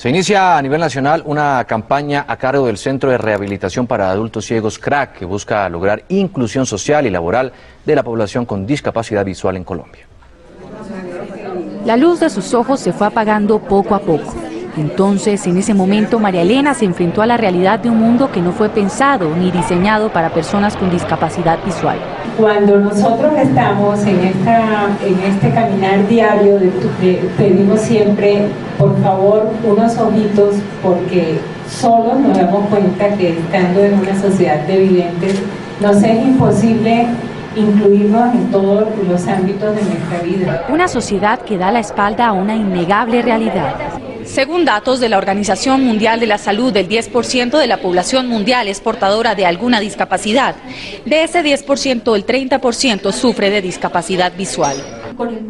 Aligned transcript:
Se 0.00 0.08
inicia 0.08 0.56
a 0.56 0.62
nivel 0.62 0.80
nacional 0.80 1.22
una 1.26 1.62
campaña 1.68 2.24
a 2.26 2.38
cargo 2.38 2.68
del 2.68 2.78
Centro 2.78 3.10
de 3.10 3.18
Rehabilitación 3.18 3.86
para 3.86 4.10
Adultos 4.10 4.46
Ciegos 4.46 4.78
CRAC 4.78 5.18
que 5.18 5.26
busca 5.26 5.68
lograr 5.68 6.04
inclusión 6.08 6.64
social 6.64 7.06
y 7.06 7.10
laboral 7.10 7.52
de 7.84 7.94
la 7.94 8.02
población 8.02 8.46
con 8.46 8.66
discapacidad 8.66 9.26
visual 9.26 9.58
en 9.58 9.64
Colombia. 9.64 10.06
La 11.84 11.98
luz 11.98 12.18
de 12.18 12.30
sus 12.30 12.54
ojos 12.54 12.80
se 12.80 12.94
fue 12.94 13.08
apagando 13.08 13.58
poco 13.58 13.94
a 13.94 13.98
poco. 13.98 14.39
Entonces, 14.76 15.46
en 15.46 15.56
ese 15.56 15.74
momento, 15.74 16.18
María 16.18 16.42
Elena 16.42 16.74
se 16.74 16.84
enfrentó 16.84 17.22
a 17.22 17.26
la 17.26 17.36
realidad 17.36 17.78
de 17.80 17.90
un 17.90 17.98
mundo 17.98 18.30
que 18.30 18.40
no 18.40 18.52
fue 18.52 18.68
pensado 18.68 19.34
ni 19.36 19.50
diseñado 19.50 20.12
para 20.12 20.30
personas 20.30 20.76
con 20.76 20.90
discapacidad 20.90 21.58
visual. 21.64 21.98
Cuando 22.38 22.78
nosotros 22.78 23.32
estamos 23.36 24.00
en, 24.06 24.20
esta, 24.20 24.88
en 25.04 25.20
este 25.20 25.50
caminar 25.50 26.06
diario, 26.08 26.58
pedimos 27.36 27.80
siempre, 27.80 28.46
por 28.78 29.00
favor, 29.02 29.50
unos 29.64 29.98
ojitos, 29.98 30.54
porque 30.82 31.38
solos 31.68 32.18
nos 32.20 32.36
damos 32.36 32.66
cuenta 32.68 33.08
que 33.16 33.38
estando 33.38 33.84
en 33.84 33.94
una 33.94 34.20
sociedad 34.20 34.60
de 34.66 34.78
videntes, 34.78 35.42
nos 35.80 35.96
es 36.02 36.26
imposible 36.26 37.06
incluirnos 37.56 38.34
en 38.34 38.50
todos 38.50 38.88
los 39.08 39.26
ámbitos 39.26 39.74
de 39.74 39.82
nuestra 39.82 40.20
vida. 40.22 40.64
Una 40.68 40.88
sociedad 40.88 41.40
que 41.40 41.58
da 41.58 41.72
la 41.72 41.80
espalda 41.80 42.28
a 42.28 42.32
una 42.32 42.54
innegable 42.54 43.22
realidad. 43.22 43.74
Según 44.24 44.64
datos 44.64 45.00
de 45.00 45.08
la 45.08 45.18
Organización 45.18 45.84
Mundial 45.84 46.20
de 46.20 46.26
la 46.26 46.38
Salud, 46.38 46.76
el 46.76 46.88
10% 46.88 47.58
de 47.58 47.66
la 47.66 47.78
población 47.78 48.28
mundial 48.28 48.68
es 48.68 48.80
portadora 48.80 49.34
de 49.34 49.46
alguna 49.46 49.80
discapacidad. 49.80 50.54
De 51.04 51.24
ese 51.24 51.42
10%, 51.42 52.14
el 52.14 52.26
30% 52.26 53.12
sufre 53.12 53.50
de 53.50 53.62
discapacidad 53.62 54.32
visual. 54.36 54.76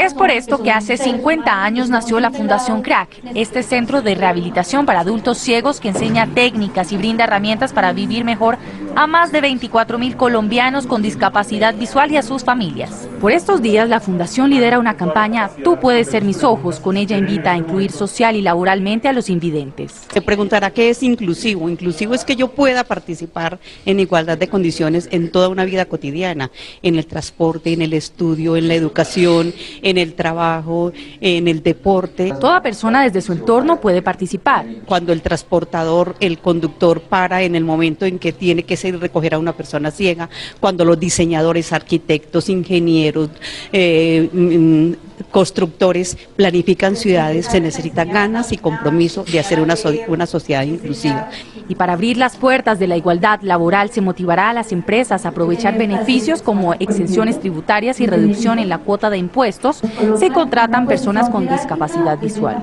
Es 0.00 0.14
por 0.14 0.30
esto 0.30 0.62
que 0.62 0.70
hace 0.70 0.96
50 0.96 1.64
años 1.64 1.88
nació 1.88 2.18
la 2.18 2.30
Fundación 2.30 2.82
CRAC, 2.82 3.08
este 3.34 3.62
centro 3.62 4.02
de 4.02 4.14
rehabilitación 4.14 4.86
para 4.86 5.00
adultos 5.00 5.38
ciegos 5.38 5.78
que 5.78 5.88
enseña 5.88 6.26
técnicas 6.26 6.90
y 6.92 6.96
brinda 6.96 7.24
herramientas 7.24 7.72
para 7.72 7.92
vivir 7.92 8.24
mejor 8.24 8.58
a 8.94 9.06
más 9.06 9.32
de 9.32 9.40
24 9.40 9.98
mil 9.98 10.16
colombianos 10.16 10.86
con 10.86 11.02
discapacidad 11.02 11.74
visual 11.74 12.12
y 12.12 12.16
a 12.16 12.22
sus 12.22 12.44
familias. 12.44 13.08
Por 13.20 13.32
estos 13.32 13.62
días, 13.62 13.88
la 13.88 14.00
Fundación 14.00 14.50
lidera 14.50 14.78
una 14.78 14.96
campaña 14.96 15.50
Tú 15.62 15.78
puedes 15.78 16.08
ser 16.08 16.24
mis 16.24 16.42
ojos. 16.42 16.80
Con 16.80 16.96
ella 16.96 17.16
invita 17.16 17.52
a 17.52 17.56
incluir 17.56 17.92
social 17.92 18.36
y 18.36 18.42
laboralmente 18.42 19.08
a 19.08 19.12
los 19.12 19.30
invidentes. 19.30 19.92
Se 20.12 20.20
preguntará 20.20 20.70
qué 20.70 20.90
es 20.90 21.02
inclusivo. 21.02 21.68
Inclusivo 21.68 22.14
es 22.14 22.24
que 22.24 22.36
yo 22.36 22.48
pueda 22.48 22.84
participar 22.84 23.58
en 23.86 24.00
igualdad 24.00 24.38
de 24.38 24.48
condiciones 24.48 25.08
en 25.12 25.30
toda 25.30 25.48
una 25.48 25.64
vida 25.64 25.84
cotidiana, 25.84 26.50
en 26.82 26.96
el 26.96 27.06
transporte, 27.06 27.72
en 27.72 27.82
el 27.82 27.92
estudio, 27.92 28.56
en 28.56 28.68
la 28.68 28.74
educación, 28.74 29.54
en 29.82 29.98
el 29.98 30.14
trabajo, 30.14 30.92
en 31.20 31.48
el 31.48 31.62
deporte. 31.62 32.32
Toda 32.40 32.62
persona 32.62 33.04
desde 33.04 33.20
su 33.20 33.32
entorno 33.32 33.80
puede 33.80 34.02
participar. 34.02 34.66
Cuando 34.86 35.12
el 35.12 35.22
transportador, 35.22 36.16
el 36.20 36.38
conductor 36.38 37.00
para 37.00 37.42
en 37.42 37.54
el 37.54 37.64
momento 37.64 38.04
en 38.04 38.18
que 38.18 38.32
tiene 38.32 38.64
que 38.64 38.76
ser 38.82 38.98
recoger 38.98 39.34
a 39.34 39.38
una 39.38 39.52
persona 39.52 39.90
ciega, 39.90 40.28
cuando 40.60 40.84
los 40.84 40.98
diseñadores, 40.98 41.72
arquitectos, 41.72 42.48
ingenieros, 42.48 43.30
eh, 43.72 44.28
mm, 44.32 44.92
constructores 45.30 46.16
planifican 46.36 46.96
ciudades, 46.96 47.46
se 47.46 47.60
necesitan 47.60 48.10
ganas 48.10 48.52
y 48.52 48.58
compromiso 48.58 49.24
de 49.24 49.38
hacer 49.38 49.60
una, 49.60 49.74
una 50.08 50.26
sociedad 50.26 50.62
inclusiva. 50.64 51.30
Y 51.68 51.74
para 51.74 51.92
abrir 51.92 52.16
las 52.16 52.36
puertas 52.36 52.78
de 52.78 52.88
la 52.88 52.96
igualdad 52.96 53.40
laboral 53.42 53.90
se 53.90 54.00
motivará 54.00 54.50
a 54.50 54.52
las 54.52 54.72
empresas 54.72 55.24
a 55.24 55.28
aprovechar 55.28 55.78
beneficios 55.78 56.42
como 56.42 56.74
exenciones 56.74 57.40
tributarias 57.40 58.00
y 58.00 58.06
reducción 58.06 58.58
en 58.58 58.68
la 58.68 58.78
cuota 58.78 59.10
de 59.10 59.18
impuestos 59.18 59.80
si 60.18 60.30
contratan 60.30 60.86
personas 60.86 61.30
con 61.30 61.48
discapacidad 61.48 62.18
visual. 62.18 62.56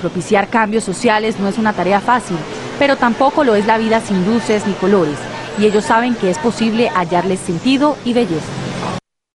Propiciar 0.00 0.48
cambios 0.48 0.84
sociales 0.84 1.40
no 1.40 1.48
es 1.48 1.58
una 1.58 1.72
tarea 1.72 2.00
fácil, 2.00 2.36
pero 2.78 2.96
tampoco 2.96 3.44
lo 3.44 3.54
es 3.54 3.66
la 3.66 3.78
vida 3.78 4.00
sin 4.00 4.24
luces 4.24 4.66
ni 4.66 4.72
colores, 4.74 5.18
y 5.58 5.66
ellos 5.66 5.84
saben 5.84 6.14
que 6.14 6.30
es 6.30 6.38
posible 6.38 6.88
hallarles 6.94 7.40
sentido 7.40 7.96
y 8.04 8.12
belleza. 8.12 8.67